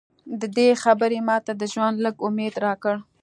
دې 0.55 0.67
خبرې 0.83 1.19
ماته 1.27 1.53
د 1.57 1.63
ژوند 1.73 1.95
لږ 2.05 2.15
امید 2.27 2.53
راکړ 2.65 2.95